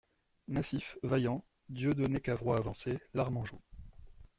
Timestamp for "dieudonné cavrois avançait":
1.69-2.99